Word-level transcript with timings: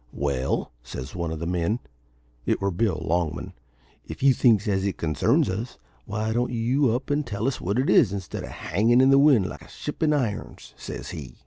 "`Well,' 0.17 0.71
says 0.81 1.15
one 1.15 1.29
of 1.29 1.37
the 1.37 1.45
men 1.45 1.77
it 2.47 2.59
were 2.59 2.71
Bill 2.71 2.99
Longman 3.05 3.53
`if 4.09 4.23
you 4.23 4.33
thinks 4.33 4.67
as 4.67 4.83
it 4.83 4.97
concerns 4.97 5.47
us, 5.47 5.77
why 6.05 6.33
don't 6.33 6.51
you 6.51 6.89
up 6.89 7.11
and 7.11 7.23
tell 7.23 7.47
us 7.47 7.61
what 7.61 7.77
it 7.77 7.87
is, 7.87 8.11
instead 8.11 8.41
of 8.43 8.49
hangin' 8.49 8.99
in 8.99 9.11
the 9.11 9.19
wind 9.19 9.45
like 9.45 9.61
a 9.61 9.69
ship 9.69 10.01
in 10.01 10.11
irons?' 10.11 10.73
says 10.75 11.11
he. 11.11 11.35